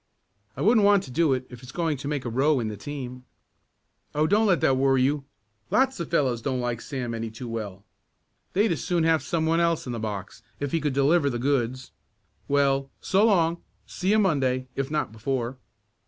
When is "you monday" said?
14.09-14.67